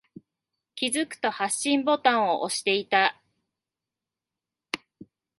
[0.73, 3.21] 気づくと、発信ボタンを押していた。